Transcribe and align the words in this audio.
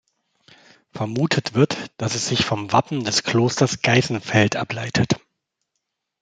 Vermutet 0.93 1.53
wird, 1.53 1.77
dass 1.97 2.15
es 2.15 2.27
sich 2.27 2.43
vom 2.43 2.71
Wappen 2.73 3.03
des 3.03 3.21
Klosters 3.21 3.83
Geisenfeld 3.83 4.55
ableitet. 4.55 5.19